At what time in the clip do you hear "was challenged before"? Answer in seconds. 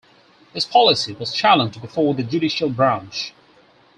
1.13-2.15